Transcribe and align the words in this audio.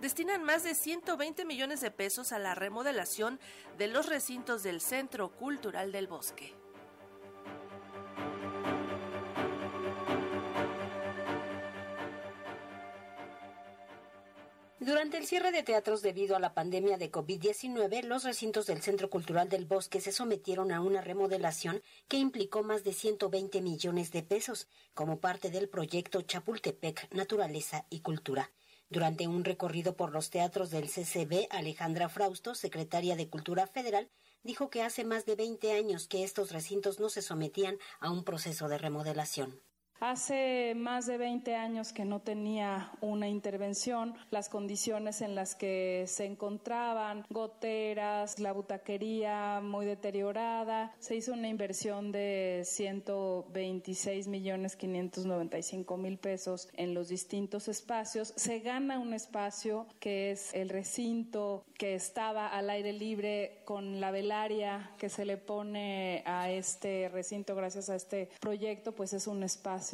destinan 0.00 0.44
más 0.44 0.62
de 0.62 0.74
120 0.74 1.44
millones 1.44 1.80
de 1.80 1.90
pesos 1.90 2.32
a 2.32 2.38
la 2.38 2.54
remodelación 2.54 3.40
de 3.76 3.88
los 3.88 4.06
recintos 4.06 4.62
del 4.62 4.80
Centro 4.80 5.30
Cultural 5.30 5.92
del 5.92 6.06
Bosque. 6.06 6.54
Durante 14.88 15.18
el 15.18 15.26
cierre 15.26 15.50
de 15.50 15.62
teatros 15.62 16.00
debido 16.00 16.34
a 16.34 16.40
la 16.40 16.54
pandemia 16.54 16.96
de 16.96 17.12
COVID-19, 17.12 18.04
los 18.04 18.24
recintos 18.24 18.64
del 18.66 18.80
Centro 18.80 19.10
Cultural 19.10 19.50
del 19.50 19.66
Bosque 19.66 20.00
se 20.00 20.12
sometieron 20.12 20.72
a 20.72 20.80
una 20.80 21.02
remodelación 21.02 21.82
que 22.08 22.16
implicó 22.16 22.62
más 22.62 22.84
de 22.84 22.94
120 22.94 23.60
millones 23.60 24.12
de 24.12 24.22
pesos 24.22 24.66
como 24.94 25.20
parte 25.20 25.50
del 25.50 25.68
proyecto 25.68 26.22
Chapultepec 26.22 27.12
Naturaleza 27.12 27.84
y 27.90 28.00
Cultura. 28.00 28.50
Durante 28.90 29.28
un 29.28 29.44
recorrido 29.44 29.96
por 29.96 30.12
los 30.12 30.30
teatros 30.30 30.70
del 30.70 30.88
CCB, 30.88 31.48
Alejandra 31.50 32.08
Frausto, 32.08 32.54
secretaria 32.54 33.16
de 33.16 33.28
Cultura 33.28 33.66
Federal, 33.66 34.08
dijo 34.42 34.70
que 34.70 34.82
hace 34.82 35.04
más 35.04 35.26
de 35.26 35.36
20 35.36 35.72
años 35.72 36.08
que 36.08 36.24
estos 36.24 36.52
recintos 36.52 36.98
no 36.98 37.10
se 37.10 37.20
sometían 37.20 37.76
a 38.00 38.10
un 38.10 38.24
proceso 38.24 38.66
de 38.66 38.78
remodelación. 38.78 39.60
Hace 40.00 40.74
más 40.76 41.06
de 41.06 41.18
20 41.18 41.56
años 41.56 41.92
que 41.92 42.04
no 42.04 42.20
tenía 42.20 42.92
una 43.00 43.28
intervención, 43.28 44.14
las 44.30 44.48
condiciones 44.48 45.22
en 45.22 45.34
las 45.34 45.56
que 45.56 46.04
se 46.06 46.24
encontraban, 46.24 47.24
goteras, 47.30 48.38
la 48.38 48.52
butaquería 48.52 49.60
muy 49.60 49.86
deteriorada, 49.86 50.94
se 51.00 51.16
hizo 51.16 51.32
una 51.32 51.48
inversión 51.48 52.12
de 52.12 52.62
126 52.64 54.28
millones 54.28 54.76
595 54.76 55.96
mil 55.96 56.16
pesos 56.16 56.68
en 56.74 56.94
los 56.94 57.08
distintos 57.08 57.66
espacios, 57.66 58.32
se 58.36 58.60
gana 58.60 59.00
un 59.00 59.14
espacio 59.14 59.88
que 59.98 60.30
es 60.30 60.54
el 60.54 60.68
recinto 60.68 61.64
que 61.76 61.96
estaba 61.96 62.46
al 62.46 62.70
aire 62.70 62.92
libre 62.92 63.62
con 63.64 64.00
la 64.00 64.12
velaria 64.12 64.92
que 64.96 65.08
se 65.08 65.24
le 65.24 65.38
pone 65.38 66.22
a 66.24 66.50
este 66.50 67.08
recinto. 67.08 67.56
Gracias 67.56 67.90
a 67.90 67.96
este 67.96 68.28
proyecto, 68.40 68.92
pues 68.92 69.12
es 69.12 69.26
un 69.26 69.42
espacio 69.42 69.87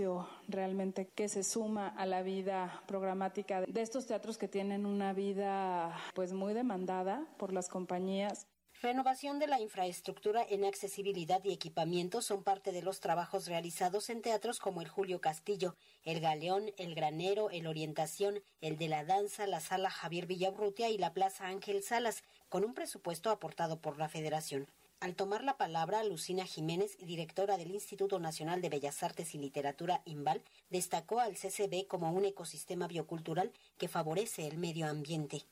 realmente 0.48 1.06
que 1.06 1.28
se 1.28 1.42
suma 1.42 1.88
a 1.88 2.06
la 2.06 2.22
vida 2.22 2.82
programática 2.86 3.62
de 3.62 3.82
estos 3.82 4.06
teatros 4.06 4.38
que 4.38 4.48
tienen 4.48 4.86
una 4.86 5.12
vida 5.12 5.96
pues 6.14 6.32
muy 6.32 6.54
demandada 6.54 7.26
por 7.38 7.52
las 7.52 7.68
compañías. 7.68 8.46
Renovación 8.82 9.38
de 9.38 9.46
la 9.46 9.60
infraestructura 9.60 10.44
en 10.46 10.64
accesibilidad 10.64 11.42
y 11.44 11.52
equipamiento 11.52 12.20
son 12.20 12.42
parte 12.42 12.70
de 12.70 12.82
los 12.82 13.00
trabajos 13.00 13.46
realizados 13.46 14.10
en 14.10 14.20
teatros 14.20 14.58
como 14.58 14.82
el 14.82 14.88
Julio 14.88 15.20
Castillo, 15.20 15.76
el 16.02 16.20
Galeón, 16.20 16.70
el 16.76 16.94
Granero, 16.94 17.48
el 17.50 17.66
Orientación, 17.66 18.42
el 18.60 18.76
de 18.76 18.88
la 18.88 19.04
Danza, 19.04 19.46
la 19.46 19.60
Sala 19.60 19.90
Javier 19.90 20.26
Villaurrutia 20.26 20.90
y 20.90 20.98
la 20.98 21.14
Plaza 21.14 21.46
Ángel 21.46 21.82
Salas, 21.82 22.24
con 22.50 22.64
un 22.64 22.74
presupuesto 22.74 23.30
aportado 23.30 23.80
por 23.80 23.96
la 23.96 24.08
Federación. 24.08 24.66
Al 25.04 25.16
tomar 25.16 25.44
la 25.44 25.58
palabra, 25.58 26.02
Lucina 26.02 26.46
Jiménez, 26.46 26.96
directora 26.96 27.58
del 27.58 27.72
Instituto 27.72 28.18
Nacional 28.18 28.62
de 28.62 28.70
Bellas 28.70 29.02
Artes 29.02 29.34
y 29.34 29.38
Literatura 29.38 30.00
IMBAL, 30.06 30.42
destacó 30.70 31.20
al 31.20 31.34
CCB 31.34 31.86
como 31.86 32.10
un 32.10 32.24
ecosistema 32.24 32.88
biocultural 32.88 33.52
que 33.76 33.88
favorece 33.88 34.46
el 34.46 34.56
medio 34.56 34.86
ambiente 34.86 35.42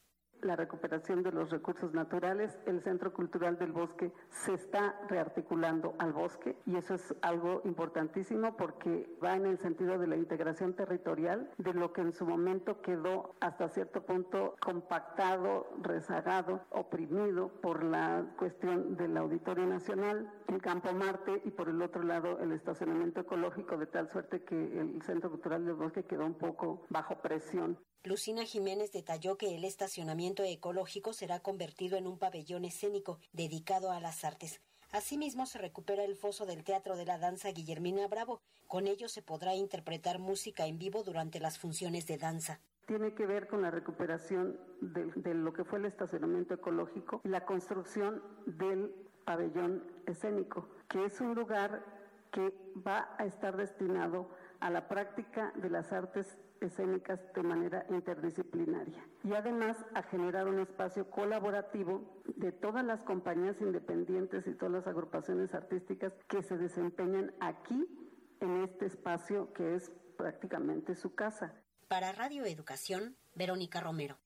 la 0.43 0.57
recuperación 0.57 1.23
de 1.23 1.33
los 1.33 1.51
recursos 1.51 1.95
naturales, 1.95 2.59
el 2.67 2.83
Centro 2.83 3.13
Cultural 3.13 3.59
del 3.59 3.73
Bosque 3.73 4.13
se 4.29 4.55
está 4.55 5.01
rearticulando 5.09 5.95
al 5.99 6.13
bosque 6.13 6.57
y 6.67 6.77
eso 6.77 6.95
es 6.95 7.15
algo 7.23 7.63
importantísimo 7.65 8.57
porque 8.57 9.09
va 9.23 9.37
en 9.37 9.47
el 9.47 9.59
sentido 9.59 9.99
de 9.99 10.07
la 10.07 10.17
integración 10.17 10.75
territorial 10.75 11.51
de 11.59 11.75
lo 11.75 11.93
que 11.93 12.03
en 12.03 12.13
su 12.13 12.27
momento 12.27 12.81
quedó 12.83 13.35
hasta 13.41 13.69
cierto 13.69 14.03
punto 14.03 14.57
compactado, 14.61 15.69
rezagado, 15.81 16.61
oprimido 16.71 17.49
por 17.61 17.85
la 17.85 18.25
cuestión 18.37 18.97
del 18.97 19.17
Auditorio 19.17 19.67
Nacional, 19.67 20.33
el 20.49 20.61
Campo 20.61 20.93
Marte 20.93 21.41
y 21.45 21.51
por 21.51 21.69
el 21.69 21.81
otro 21.81 22.03
lado 22.03 22.39
el 22.41 22.53
estacionamiento 22.53 23.21
ecológico 23.21 23.77
de 23.77 23.87
tal 23.87 24.09
suerte 24.09 24.43
que 24.43 24.81
el 24.81 25.03
Centro 25.03 25.31
Cultural 25.31 25.65
del 25.65 25.75
Bosque 25.75 26.05
quedó 26.05 26.27
un 26.27 26.35
poco 26.35 26.83
bajo 26.91 27.17
presión. 27.17 27.79
Lucina 28.05 28.45
Jiménez 28.45 28.91
detalló 28.91 29.37
que 29.37 29.55
el 29.55 29.65
estacionamiento 29.65 30.43
ecológico 30.43 31.13
será 31.13 31.39
convertido 31.39 31.97
en 31.97 32.09
un 32.09 32.19
pabellón 32.19 32.65
escénico 32.65 33.21
dedicado 33.33 33.93
a 33.93 34.01
las 34.01 34.25
artes. 34.25 34.61
Asimismo, 34.91 35.47
se 35.47 35.59
recupera 35.59 36.03
el 36.03 36.17
foso 36.17 36.45
del 36.45 36.65
Teatro 36.65 36.97
de 36.97 37.07
la 37.07 37.19
Danza 37.19 37.53
Guillermina 37.53 38.09
Bravo. 38.09 38.43
Con 38.67 38.89
ello 38.89 39.09
se 39.09 39.23
podrá 39.23 39.55
interpretar 39.55 40.19
música 40.19 40.67
en 40.67 40.81
vivo 40.81 41.05
durante 41.05 41.39
las 41.39 41.61
funciones 41.61 42.09
de 42.09 42.19
danza. 42.19 42.61
Tiene 42.87 43.15
que 43.15 43.25
ver 43.25 43.47
con 43.47 43.63
la 43.63 43.71
recuperación 43.71 44.59
de, 44.81 45.35
lo 45.35 45.53
que 45.53 45.65
fue 45.65 45.79
el 45.79 45.85
estacionamiento 45.85 46.55
ecológico 46.55 47.21
y 47.25 47.29
la 47.29 47.45
construcción 47.45 48.21
del 48.47 48.93
pabellón 49.25 49.85
escénico, 50.07 50.69
que 50.89 51.05
es 51.05 51.21
un 51.21 51.37
lugar 51.37 51.85
que 52.33 52.53
va 52.85 53.15
a 53.17 53.27
estar 53.27 53.57
destinado 53.57 54.29
a 54.63 54.71
la 54.71 54.87
práctica 54.87 55.53
de 55.57 55.69
las 55.69 55.93
artes 55.93 56.39
escénicas 56.61 57.19
de 57.35 57.43
manera 57.43 57.85
interdisciplinaria 57.91 59.05
y 59.25 59.35
además 59.35 59.77
a 59.93 60.05
generar 60.05 60.47
un 60.47 60.61
espacio 60.61 61.11
colaborativo 61.11 62.23
de 62.37 62.53
todas 62.53 62.85
las 62.85 63.03
compañías 63.03 63.61
independientes 63.61 64.47
y 64.47 64.55
todas 64.55 64.73
las 64.73 64.87
agrupaciones 64.87 65.53
artísticas 65.53 66.13
que 66.29 66.45
se 66.45 66.57
desempeñan 66.57 67.35
aquí 67.41 67.89
en 68.39 68.63
este 68.63 68.87
espacio 68.87 69.53
que 69.53 69.75
es 69.75 69.91
prácticamente 70.17 70.95
su 70.95 71.13
casa. 71.13 71.53
Para 71.89 72.13
Radio 72.13 72.45
Educación, 72.45 73.17
Verónica 73.35 73.81
Romero. 73.81 74.19